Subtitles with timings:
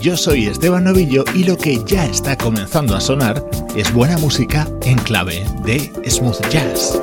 [0.00, 3.44] Yo soy Esteban Novillo y lo que ya está comenzando a sonar
[3.76, 6.98] es buena música en clave de smooth jazz.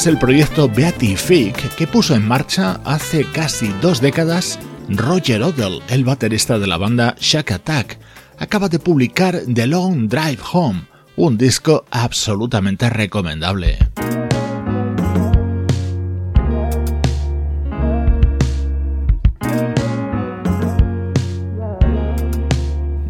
[0.00, 4.58] Es el proyecto Beatific que puso en marcha hace casi dos décadas
[4.88, 7.98] Roger Odell, el baterista de la banda Shack Attack.
[8.38, 10.84] Acaba de publicar The Long Drive Home,
[11.16, 13.76] un disco absolutamente recomendable.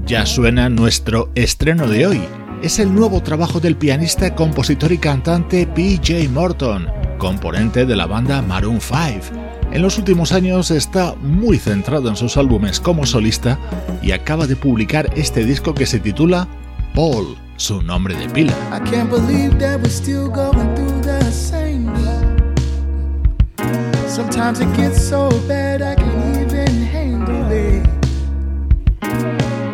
[0.07, 2.21] Ya suena nuestro estreno de hoy.
[2.63, 8.43] Es el nuevo trabajo del pianista, compositor y cantante PJ Morton, componente de la banda
[8.43, 9.35] Maroon 5.
[9.73, 13.59] En los últimos años está muy centrado en sus álbumes como solista
[14.03, 16.47] y acaba de publicar este disco que se titula
[16.95, 18.53] Paul, su nombre de pila.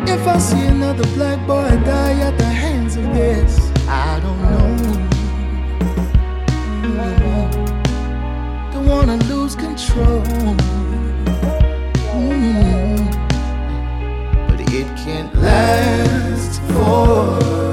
[0.09, 3.59] If I see another black boy die at the hands of this,
[3.89, 4.77] I don't know.
[8.71, 10.23] Don't wanna lose control.
[14.47, 17.67] But it can't last forever.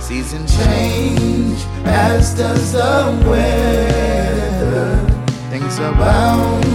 [0.00, 4.88] Seasons change, as does the weather.
[5.50, 6.65] Things are bound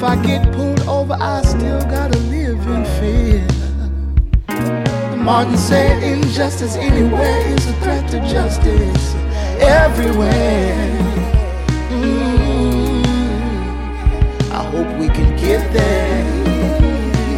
[0.00, 3.46] if I get pulled over, I still gotta live in fear.
[5.18, 9.14] Martin said injustice anywhere is a threat to justice
[9.60, 10.96] everywhere.
[11.90, 13.04] Mm,
[14.50, 16.24] I hope we can get there.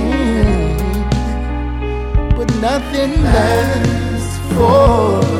[0.06, 0.76] Mm,
[2.36, 5.34] but nothing lasts forever.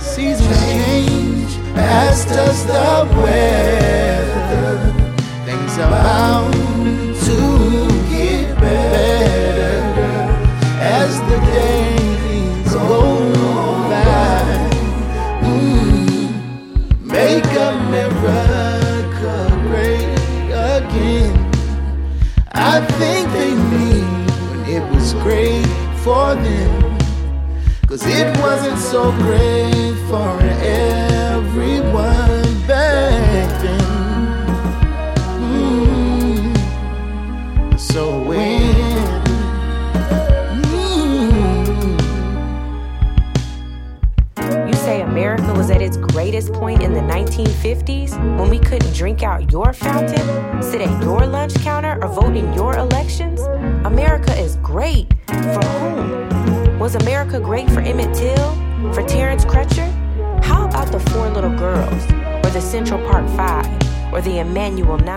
[0.00, 3.99] Seasons change, as does the weather.
[6.02, 6.54] Bound
[7.26, 7.38] to
[8.08, 9.76] get better
[10.80, 13.32] as the days go
[13.90, 14.40] by.
[17.04, 17.44] Make
[17.74, 19.34] America
[19.68, 20.08] great
[20.48, 21.36] again.
[22.52, 25.66] I think they mean when it was great
[26.02, 26.98] for them.
[27.86, 30.39] Cause it wasn't so great for
[46.48, 51.54] point in the 1950s when we couldn't drink out your fountain, sit at your lunch
[51.56, 53.40] counter, or vote in your elections,
[53.84, 56.78] America is great for whom?
[56.78, 58.54] Was America great for Emmett Till?
[58.94, 59.90] For Terence Crutcher?
[60.42, 62.04] How about the Four Little Girls?
[62.44, 63.90] Or the Central Park Five?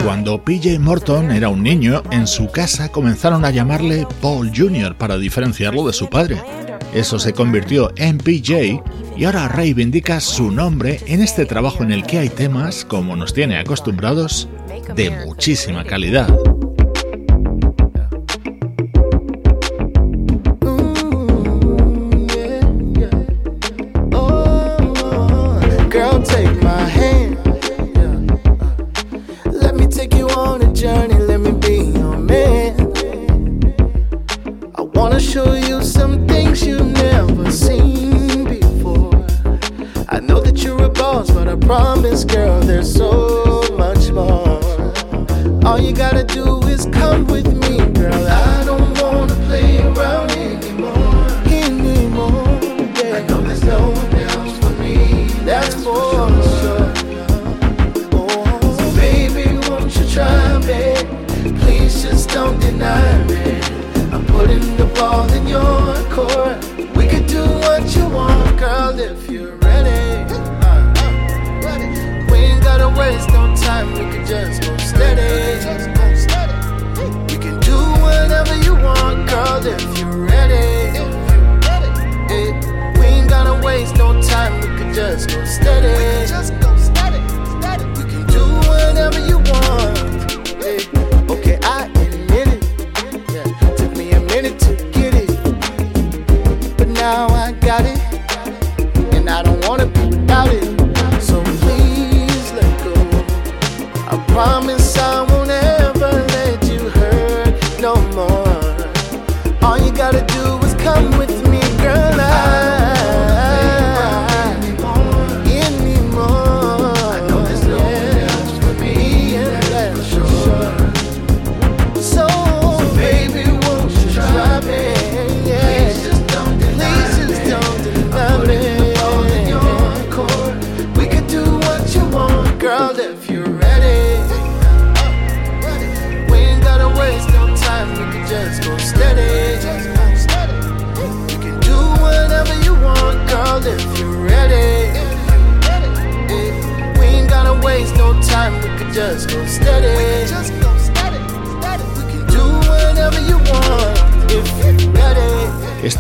[0.04, 4.96] Cuando PJ Morton era un niño, en su casa comenzaron a llamarle Paul Jr.
[4.96, 6.40] para diferenciarlo de su padre.
[6.94, 8.84] Eso se convirtió en PJ
[9.16, 13.34] y ahora reivindica su nombre en este trabajo en el que hay temas, como nos
[13.34, 14.48] tiene acostumbrados,
[14.96, 16.28] de muchísima calidad.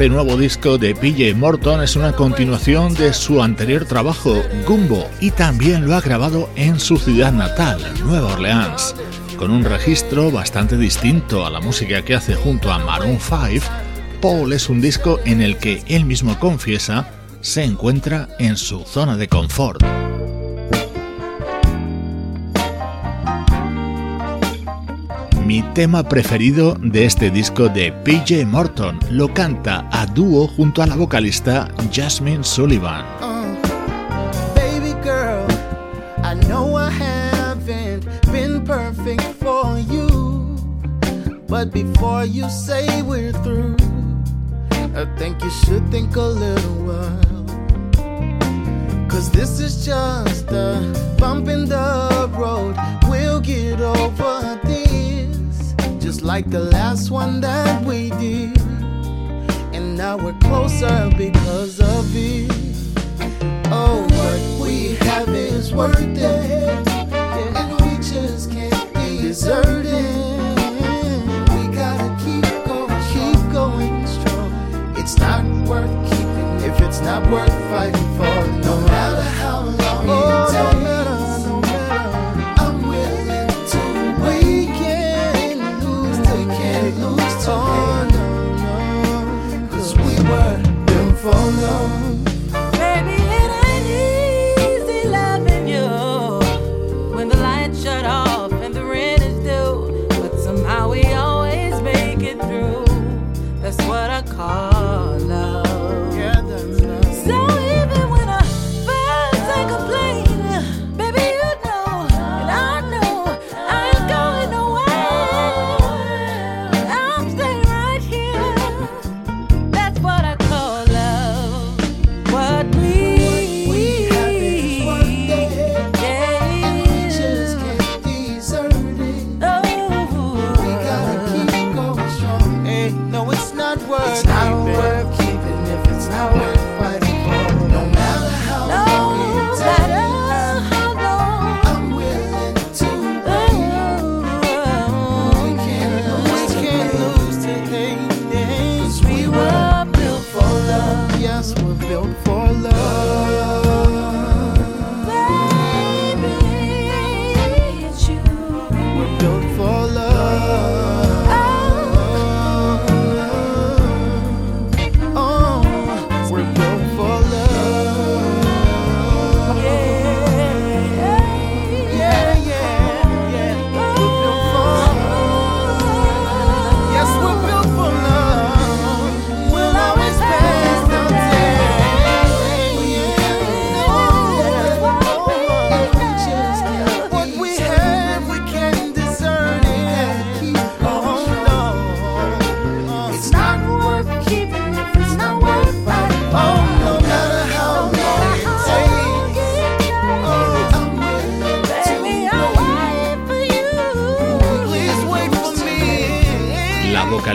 [0.03, 5.31] Este nuevo disco de PJ Morton es una continuación de su anterior trabajo, Gumbo, y
[5.31, 8.95] también lo ha grabado en su ciudad natal, Nueva Orleans.
[9.37, 13.65] Con un registro bastante distinto a la música que hace junto a Maroon 5,
[14.21, 17.07] Paul es un disco en el que él mismo confiesa
[17.39, 19.81] se encuentra en su zona de confort.
[25.45, 28.99] Mi tema preferido de este disco de PJ Morton.
[29.09, 33.05] Lo canta a dúo junto a la vocalista Jasmine Sullivan.
[41.47, 43.75] But before you say we're through,
[44.95, 47.45] I think you should think a little while.
[49.07, 50.81] Cause this is just a
[51.19, 52.75] bump in the road.
[53.07, 54.59] We'll get over
[56.21, 58.57] like the last one that we did.
[59.73, 62.51] And now we're closer because of it.
[63.71, 66.87] Oh, what we have is worth it.
[67.57, 69.93] And we just can't be deserted.
[71.55, 74.51] We gotta keep going, keep going strong.
[74.97, 78.35] It's not worth keeping if it's not worth fighting for.
[78.67, 79.42] No matter how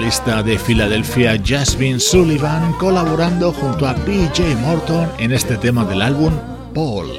[0.08, 6.32] de Filadelfia Jasmine Sullivan colaborando junto a PJ Morton en este tema del álbum
[6.74, 7.10] Paul,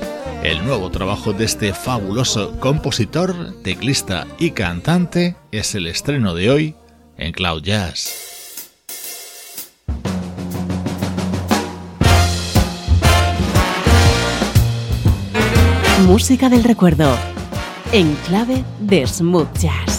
[0.41, 6.75] el nuevo trabajo de este fabuloso compositor, teclista y cantante es el estreno de hoy
[7.15, 8.72] en Cloud Jazz.
[16.08, 17.15] Música del recuerdo
[17.91, 19.99] en clave de smooth jazz.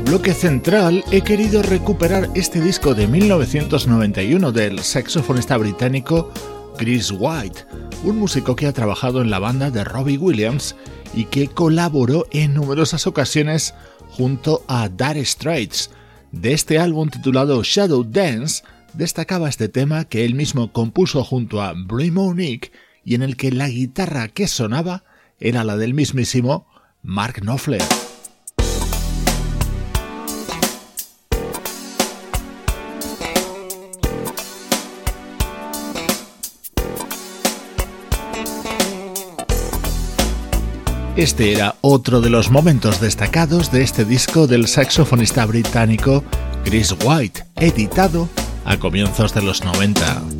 [0.00, 6.32] Bloque central he querido recuperar este disco de 1991 del saxofonista británico
[6.76, 7.64] Chris White,
[8.04, 10.76] un músico que ha trabajado en la banda de Robbie Williams
[11.14, 13.74] y que colaboró en numerosas ocasiones
[14.10, 15.90] junto a Dire Straits.
[16.32, 21.72] De este álbum titulado Shadow Dance destacaba este tema que él mismo compuso junto a
[21.72, 22.72] Brie Monique
[23.04, 25.04] y en el que la guitarra que sonaba
[25.40, 26.66] era la del mismísimo
[27.02, 27.82] Mark Knopfler.
[41.18, 46.22] Este era otro de los momentos destacados de este disco del saxofonista británico
[46.64, 48.28] Chris White, editado
[48.64, 50.37] a comienzos de los 90.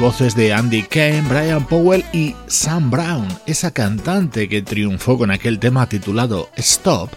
[0.00, 5.58] Voces de Andy Kane, Brian Powell y Sam Brown, esa cantante que triunfó con aquel
[5.58, 7.10] tema titulado Stop,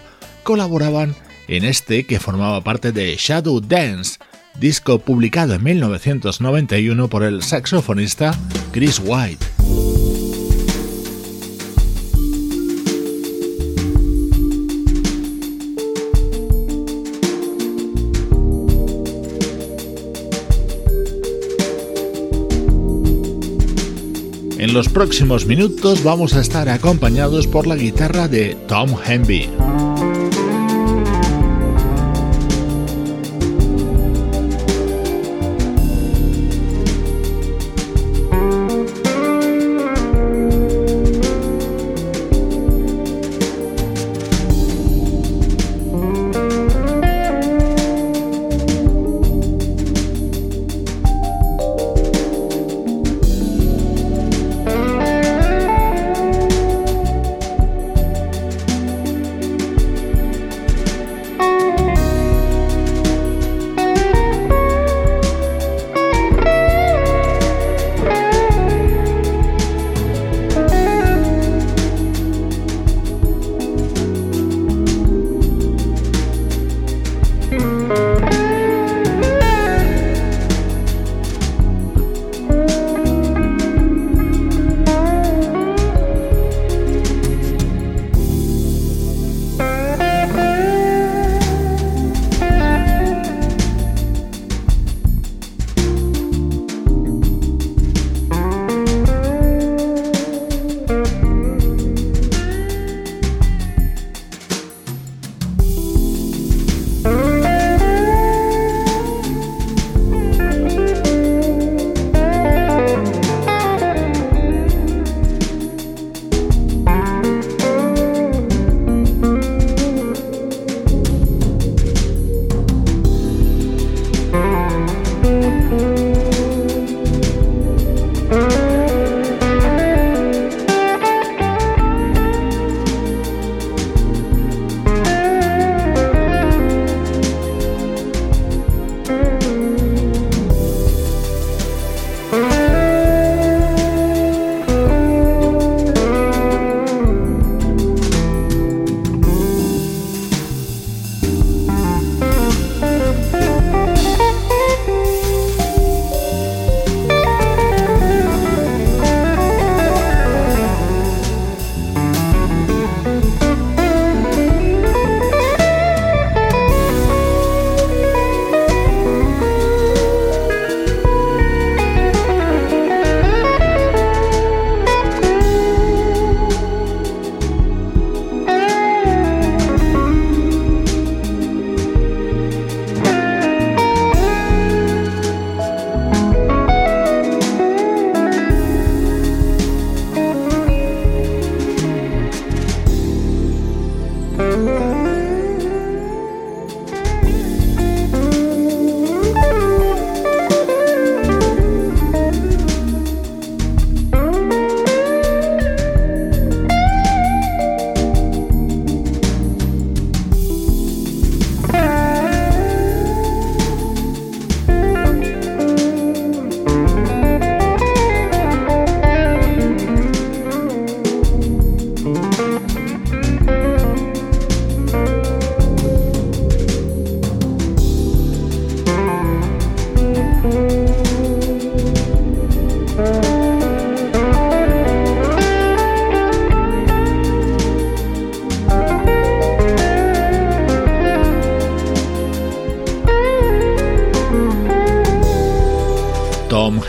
[0.44, 1.16] colaboraban
[1.48, 4.20] en este que formaba parte de Shadow Dance,
[4.60, 8.38] disco publicado en 1991 por el saxofonista
[8.74, 9.53] Chris White.
[24.74, 29.48] En los próximos minutos vamos a estar acompañados por la guitarra de Tom Henby.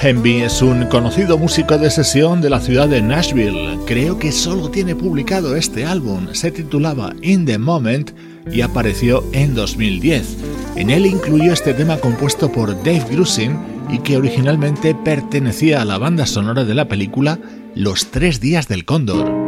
[0.04, 3.78] Hemby es un conocido músico de sesión de la ciudad de Nashville.
[3.86, 6.28] Creo que solo tiene publicado este álbum.
[6.32, 8.10] Se titulaba In the Moment
[8.52, 10.36] y apareció en 2010.
[10.76, 13.56] En él incluyó este tema compuesto por Dave Grusin
[13.88, 17.38] y que originalmente pertenecía a la banda sonora de la película
[17.74, 19.43] Los Tres Días del Cóndor.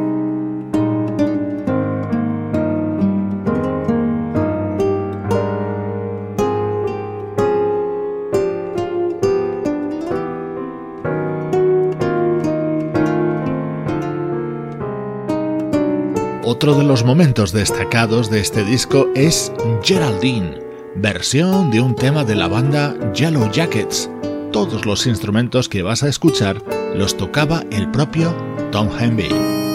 [16.67, 19.53] Otro de los momentos destacados de este disco es
[19.85, 20.59] Geraldine,
[20.97, 24.11] versión de un tema de la banda Yellow Jackets.
[24.51, 26.61] Todos los instrumentos que vas a escuchar
[26.93, 28.35] los tocaba el propio
[28.73, 29.66] Tom Henby.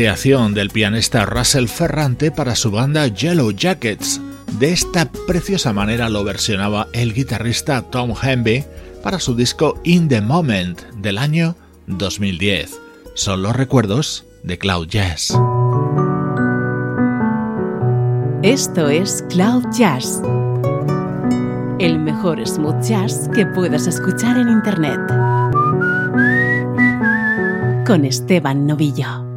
[0.00, 4.18] Creación del pianista Russell Ferrante para su banda Yellow Jackets.
[4.58, 8.64] De esta preciosa manera lo versionaba el guitarrista Tom Henby
[9.02, 11.54] para su disco In the Moment del año
[11.86, 12.80] 2010.
[13.12, 15.34] Son los recuerdos de Cloud Jazz.
[18.42, 20.22] Esto es Cloud Jazz,
[21.78, 24.98] el mejor smooth jazz que puedas escuchar en Internet.
[27.86, 29.29] Con Esteban Novillo.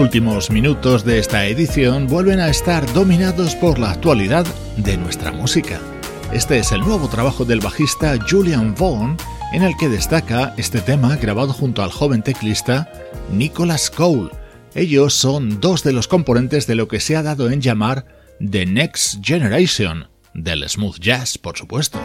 [0.00, 4.46] Los últimos minutos de esta edición vuelven a estar dominados por la actualidad
[4.78, 5.78] de nuestra música.
[6.32, 9.18] Este es el nuevo trabajo del bajista Julian Vaughn,
[9.52, 12.90] en el que destaca este tema grabado junto al joven teclista
[13.30, 14.30] Nicholas Cole.
[14.74, 18.06] Ellos son dos de los componentes de lo que se ha dado en llamar
[18.40, 22.00] The Next Generation, del smooth jazz, por supuesto.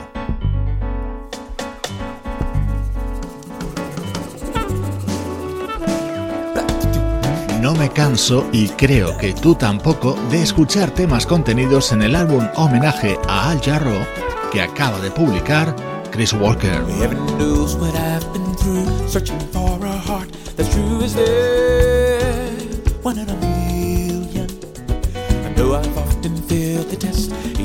[7.65, 12.47] No me canso y creo que tú tampoco de escuchar temas contenidos en el álbum
[12.57, 14.05] homenaje a Al Jarro
[14.51, 15.75] que acaba de publicar
[16.11, 16.83] Chris Walker.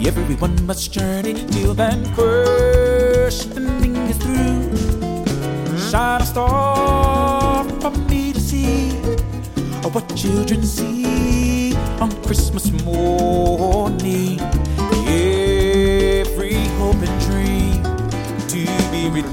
[0.06, 3.44] Everyone must journey till is.
[5.90, 6.24] Shine
[7.82, 9.09] for me to see
[9.92, 14.38] what children see on Christmas morning.
[15.08, 17.82] Every hope and dream
[18.52, 19.30] to be renewed.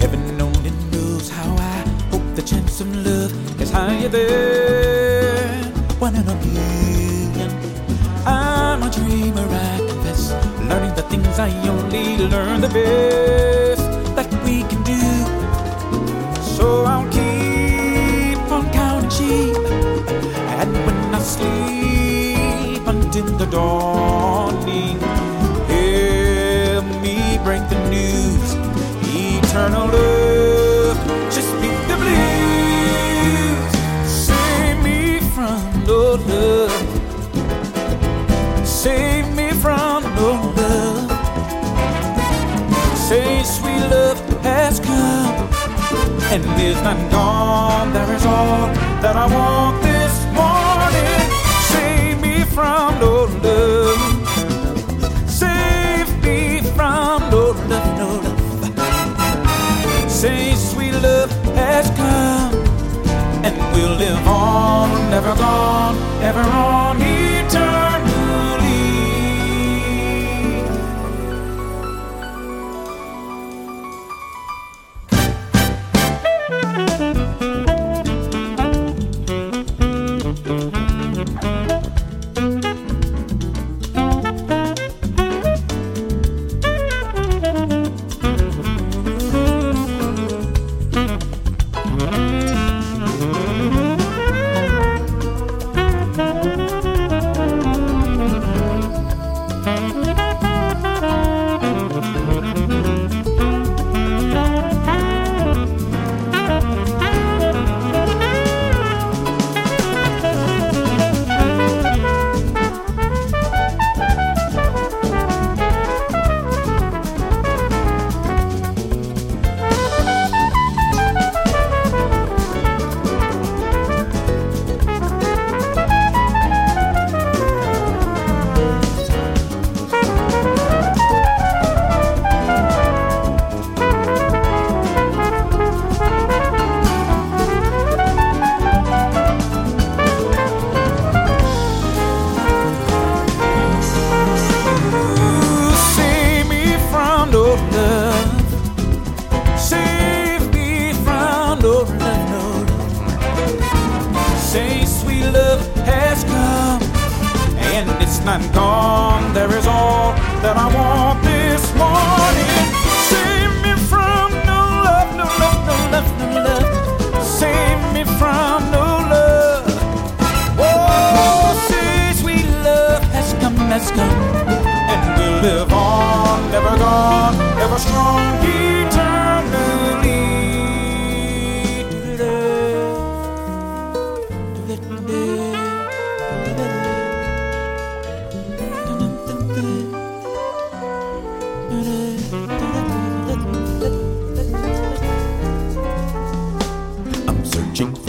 [0.00, 6.28] Heaven only knows how I hope the chance of love is higher than one in
[6.28, 7.50] a million.
[8.26, 10.32] I'm a dreamer, I confess,
[10.68, 13.75] learning the things I only learn the best
[23.38, 24.98] the dawning,
[25.68, 28.54] hear me break the news.
[29.02, 30.96] Eternal love,
[31.30, 33.72] just beat the blues.
[34.08, 36.72] Save me from no love.
[38.66, 41.10] Save me from no love.
[42.96, 45.48] Say sweet love has come
[46.32, 47.92] and is not gone.
[47.92, 48.68] There is all
[49.02, 49.95] that I want
[52.56, 54.00] from no love.
[55.28, 60.10] Save me from no love, no love.
[60.10, 62.54] Say sweet love has come
[63.44, 67.35] and we'll live on, never gone, ever on eternally.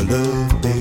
[0.07, 0.77] The way.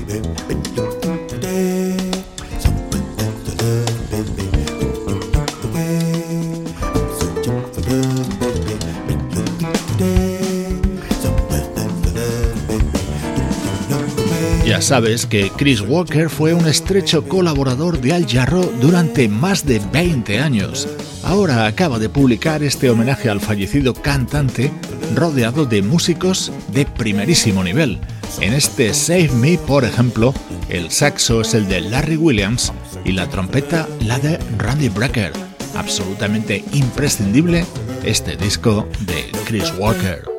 [14.67, 19.79] Y sabes que Chris Walker fue un estrecho colaborador de Al Jarro durante más de
[19.79, 20.87] 20 años.
[21.23, 24.71] Ahora acaba de publicar este homenaje al fallecido cantante
[25.15, 28.01] rodeado de músicos de primerísimo nivel.
[28.39, 30.33] En este Save Me, por ejemplo,
[30.69, 32.71] el saxo es el de Larry Williams
[33.03, 35.33] y la trompeta la de Randy Brecker.
[35.75, 37.65] Absolutamente imprescindible
[38.03, 40.36] este disco de Chris Walker.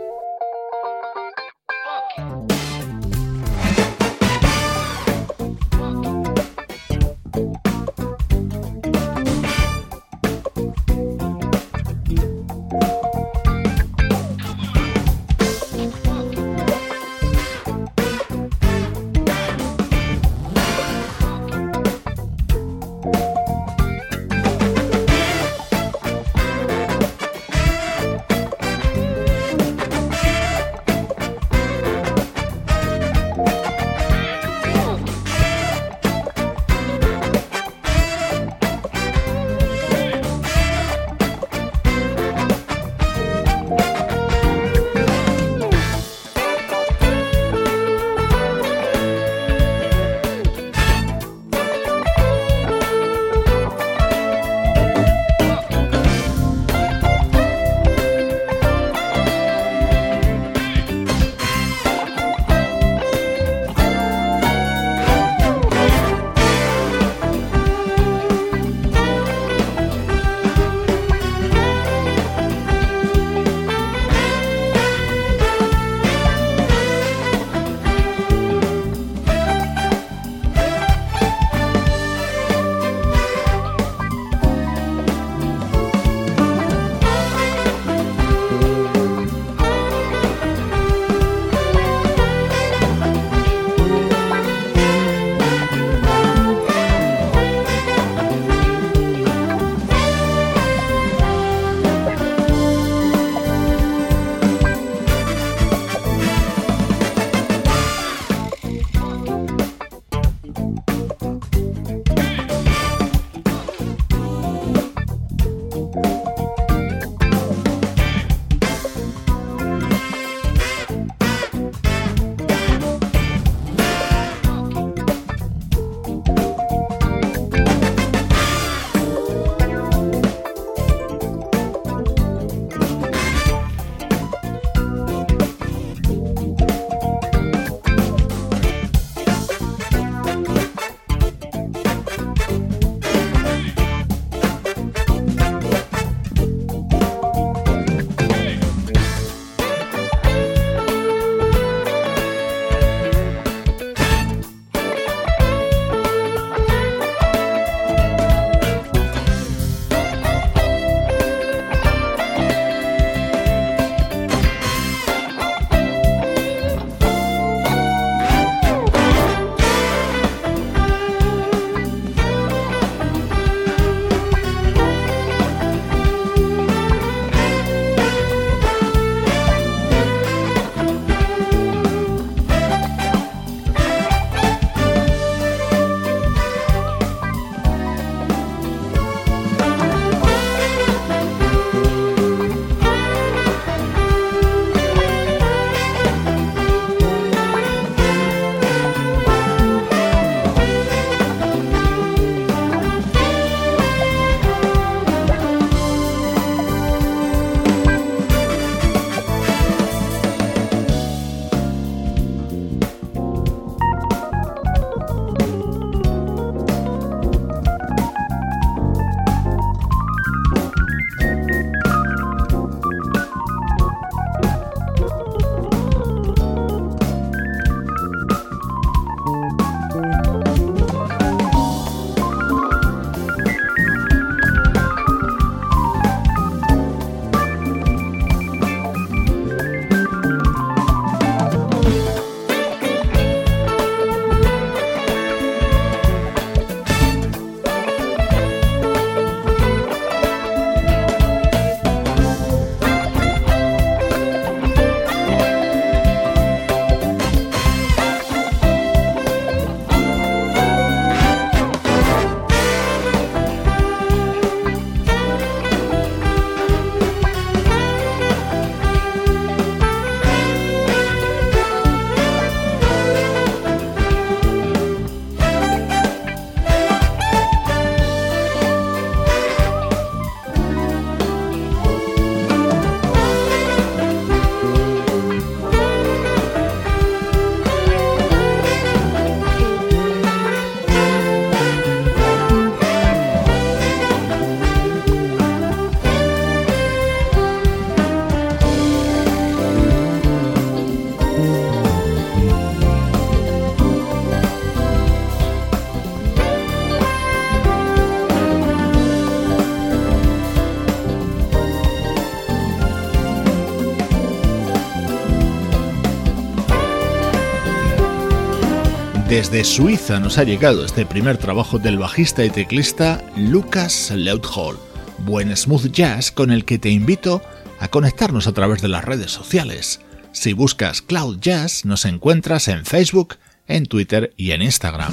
[319.39, 324.76] Desde Suiza nos ha llegado este primer trabajo del bajista y teclista Lucas Leuthall.
[325.18, 327.41] Buen smooth jazz con el que te invito
[327.78, 330.01] a conectarnos a través de las redes sociales.
[330.32, 333.36] Si buscas Cloud Jazz nos encuentras en Facebook,
[333.68, 335.12] en Twitter y en Instagram.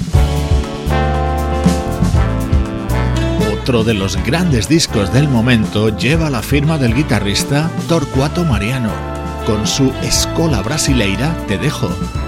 [3.53, 9.14] Otro de los grandes discos del momento lleva la firma del guitarrista Torcuato Mariano.
[9.45, 11.87] Con su escola brasileira te dejo.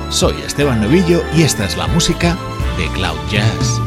[0.09, 2.37] Soy Esteban Novillo y esta es la música
[2.77, 3.81] de Cloud Jazz.